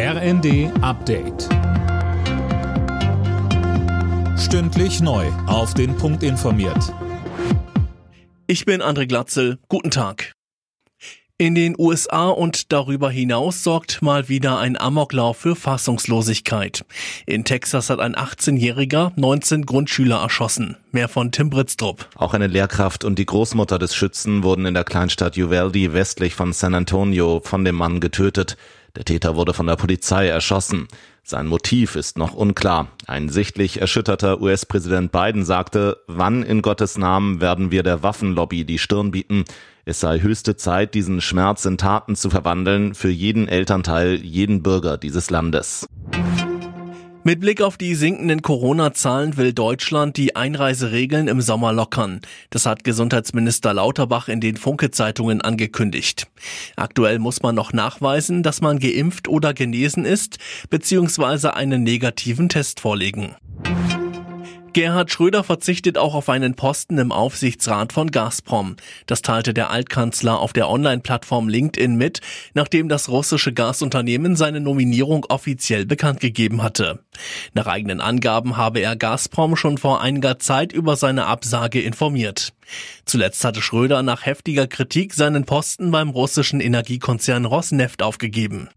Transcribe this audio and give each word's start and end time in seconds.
RND 0.00 0.70
Update. 0.80 1.48
Stündlich 4.38 5.00
neu. 5.00 5.26
Auf 5.48 5.74
den 5.74 5.96
Punkt 5.96 6.22
informiert. 6.22 6.94
Ich 8.46 8.64
bin 8.64 8.80
André 8.80 9.08
Glatzel. 9.08 9.58
Guten 9.68 9.90
Tag. 9.90 10.34
In 11.36 11.56
den 11.56 11.74
USA 11.76 12.28
und 12.28 12.72
darüber 12.72 13.10
hinaus 13.10 13.64
sorgt 13.64 14.00
mal 14.00 14.28
wieder 14.28 14.60
ein 14.60 14.80
Amoklauf 14.80 15.36
für 15.36 15.56
Fassungslosigkeit. 15.56 16.84
In 17.26 17.44
Texas 17.44 17.90
hat 17.90 17.98
ein 17.98 18.14
18-Jähriger 18.14 19.12
19 19.16 19.66
Grundschüler 19.66 20.20
erschossen. 20.20 20.76
Mehr 20.92 21.08
von 21.08 21.32
Tim 21.32 21.50
Britztrup. 21.50 22.08
Auch 22.14 22.34
eine 22.34 22.46
Lehrkraft 22.46 23.04
und 23.04 23.18
die 23.18 23.26
Großmutter 23.26 23.80
des 23.80 23.96
Schützen 23.96 24.44
wurden 24.44 24.64
in 24.64 24.74
der 24.74 24.84
Kleinstadt 24.84 25.36
Uvalde 25.36 25.92
westlich 25.92 26.36
von 26.36 26.52
San 26.52 26.74
Antonio 26.74 27.40
von 27.44 27.64
dem 27.64 27.74
Mann 27.74 27.98
getötet. 27.98 28.56
Der 28.96 29.04
Täter 29.04 29.36
wurde 29.36 29.54
von 29.54 29.66
der 29.66 29.76
Polizei 29.76 30.28
erschossen. 30.28 30.88
Sein 31.22 31.46
Motiv 31.46 31.94
ist 31.94 32.16
noch 32.16 32.32
unklar. 32.32 32.88
Ein 33.06 33.28
sichtlich 33.28 33.80
erschütterter 33.80 34.40
US-Präsident 34.40 35.12
Biden 35.12 35.44
sagte, 35.44 35.98
wann 36.06 36.42
in 36.42 36.62
Gottes 36.62 36.96
Namen 36.96 37.40
werden 37.40 37.70
wir 37.70 37.82
der 37.82 38.02
Waffenlobby 38.02 38.64
die 38.64 38.78
Stirn 38.78 39.10
bieten? 39.10 39.44
Es 39.84 40.00
sei 40.00 40.20
höchste 40.20 40.56
Zeit, 40.56 40.94
diesen 40.94 41.20
Schmerz 41.20 41.64
in 41.64 41.78
Taten 41.78 42.16
zu 42.16 42.30
verwandeln 42.30 42.94
für 42.94 43.10
jeden 43.10 43.46
Elternteil, 43.48 44.14
jeden 44.14 44.62
Bürger 44.62 44.98
dieses 44.98 45.30
Landes. 45.30 45.86
Mit 47.24 47.40
Blick 47.40 47.60
auf 47.60 47.76
die 47.76 47.94
sinkenden 47.94 48.42
Corona-Zahlen 48.42 49.36
will 49.36 49.52
Deutschland 49.52 50.16
die 50.16 50.36
Einreiseregeln 50.36 51.26
im 51.28 51.40
Sommer 51.40 51.72
lockern. 51.72 52.20
Das 52.50 52.64
hat 52.64 52.84
Gesundheitsminister 52.84 53.74
Lauterbach 53.74 54.28
in 54.28 54.40
den 54.40 54.56
Funke-Zeitungen 54.56 55.42
angekündigt. 55.42 56.28
Aktuell 56.76 57.18
muss 57.18 57.42
man 57.42 57.54
noch 57.54 57.72
nachweisen, 57.72 58.42
dass 58.42 58.60
man 58.60 58.78
geimpft 58.78 59.28
oder 59.28 59.52
genesen 59.52 60.04
ist, 60.04 60.38
beziehungsweise 60.70 61.54
einen 61.54 61.82
negativen 61.82 62.48
Test 62.48 62.80
vorlegen. 62.80 63.34
Gerhard 64.72 65.10
Schröder 65.10 65.44
verzichtet 65.44 65.98
auch 65.98 66.14
auf 66.14 66.28
einen 66.28 66.54
Posten 66.54 66.98
im 66.98 67.12
Aufsichtsrat 67.12 67.92
von 67.92 68.10
Gazprom. 68.10 68.76
Das 69.06 69.22
teilte 69.22 69.54
der 69.54 69.70
Altkanzler 69.70 70.38
auf 70.38 70.52
der 70.52 70.68
Online-Plattform 70.68 71.48
LinkedIn 71.48 71.96
mit, 71.96 72.20
nachdem 72.54 72.88
das 72.88 73.08
russische 73.08 73.52
Gasunternehmen 73.52 74.36
seine 74.36 74.60
Nominierung 74.60 75.26
offiziell 75.28 75.86
bekannt 75.86 76.20
gegeben 76.20 76.62
hatte. 76.62 77.00
Nach 77.54 77.66
eigenen 77.66 78.00
Angaben 78.00 78.56
habe 78.56 78.80
er 78.80 78.96
Gazprom 78.96 79.56
schon 79.56 79.78
vor 79.78 80.00
einiger 80.00 80.38
Zeit 80.38 80.72
über 80.72 80.96
seine 80.96 81.26
Absage 81.26 81.80
informiert. 81.80 82.52
Zuletzt 83.04 83.44
hatte 83.44 83.62
Schröder 83.62 84.02
nach 84.02 84.26
heftiger 84.26 84.66
Kritik 84.66 85.14
seinen 85.14 85.44
Posten 85.44 85.90
beim 85.90 86.10
russischen 86.10 86.60
Energiekonzern 86.60 87.44
Rosneft 87.44 88.02
aufgegeben. 88.02 88.68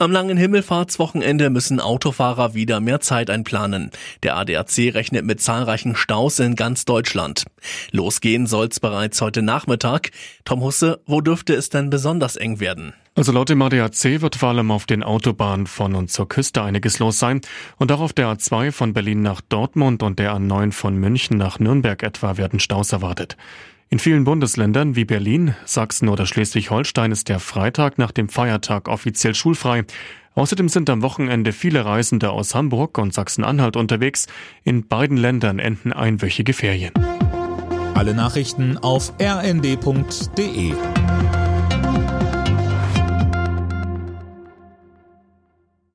Am 0.00 0.10
langen 0.12 0.38
Himmelfahrtswochenende 0.38 1.50
müssen 1.50 1.78
Autofahrer 1.78 2.54
wieder 2.54 2.80
mehr 2.80 3.00
Zeit 3.00 3.28
einplanen. 3.28 3.90
Der 4.22 4.34
ADAC 4.38 4.94
rechnet 4.94 5.26
mit 5.26 5.42
zahlreichen 5.42 5.94
Staus 5.94 6.38
in 6.38 6.56
ganz 6.56 6.86
Deutschland. 6.86 7.44
Losgehen 7.90 8.46
soll's 8.46 8.80
bereits 8.80 9.20
heute 9.20 9.42
Nachmittag. 9.42 10.10
Tom 10.46 10.62
Husse, 10.62 11.02
wo 11.04 11.20
dürfte 11.20 11.52
es 11.52 11.68
denn 11.68 11.90
besonders 11.90 12.36
eng 12.36 12.60
werden? 12.60 12.94
Also 13.14 13.30
laut 13.30 13.50
dem 13.50 13.60
ADAC 13.60 14.22
wird 14.22 14.36
vor 14.36 14.48
allem 14.48 14.70
auf 14.70 14.86
den 14.86 15.02
Autobahnen 15.02 15.66
von 15.66 15.94
und 15.94 16.10
zur 16.10 16.26
Küste 16.26 16.62
einiges 16.62 16.98
los 16.98 17.18
sein. 17.18 17.42
Und 17.76 17.92
auch 17.92 18.00
auf 18.00 18.14
der 18.14 18.28
A2 18.28 18.72
von 18.72 18.94
Berlin 18.94 19.20
nach 19.20 19.42
Dortmund 19.42 20.02
und 20.02 20.18
der 20.18 20.34
A9 20.34 20.72
von 20.72 20.96
München 20.96 21.36
nach 21.36 21.58
Nürnberg 21.58 22.02
etwa 22.02 22.38
werden 22.38 22.58
Staus 22.58 22.92
erwartet. 22.92 23.36
In 23.92 23.98
vielen 23.98 24.22
Bundesländern 24.22 24.94
wie 24.94 25.04
Berlin, 25.04 25.56
Sachsen 25.64 26.08
oder 26.08 26.24
Schleswig-Holstein 26.24 27.10
ist 27.10 27.28
der 27.28 27.40
Freitag 27.40 27.98
nach 27.98 28.12
dem 28.12 28.28
Feiertag 28.28 28.86
offiziell 28.86 29.34
schulfrei. 29.34 29.82
Außerdem 30.36 30.68
sind 30.68 30.88
am 30.88 31.02
Wochenende 31.02 31.52
viele 31.52 31.84
Reisende 31.84 32.30
aus 32.30 32.54
Hamburg 32.54 32.98
und 32.98 33.12
Sachsen-Anhalt 33.12 33.74
unterwegs. 33.74 34.28
In 34.62 34.86
beiden 34.86 35.16
Ländern 35.16 35.58
enden 35.58 35.92
einwöchige 35.92 36.52
Ferien. 36.52 36.92
Alle 37.94 38.14
Nachrichten 38.14 38.78
auf 38.78 39.12
rnd.de 39.20 40.72